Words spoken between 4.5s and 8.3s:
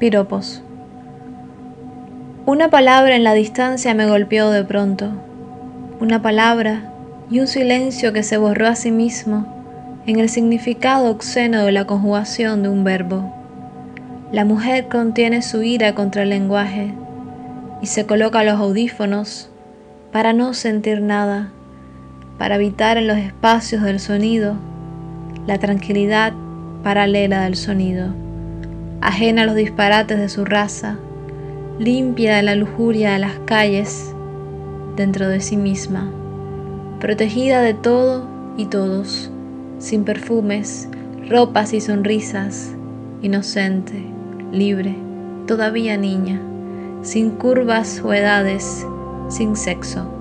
de pronto. Una palabra y un silencio que